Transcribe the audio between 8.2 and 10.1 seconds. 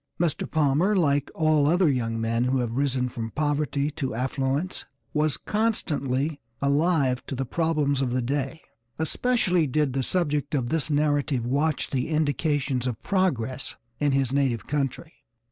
day; especially did the